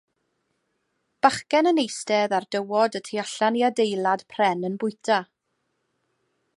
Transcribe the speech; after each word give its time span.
Bachgen 1.25 1.69
yn 1.71 1.81
eistedd 1.83 2.35
ar 2.37 2.47
dywod 2.55 2.97
y 2.99 3.03
tu 3.09 3.21
allan 3.25 3.59
i 3.59 3.63
adeilad 3.69 4.27
pren 4.35 4.67
yn 4.71 4.79
bwyta. 4.85 5.23